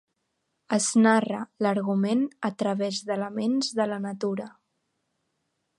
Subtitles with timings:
[0.77, 4.49] Es narra l'argument a través d'elements de la natura.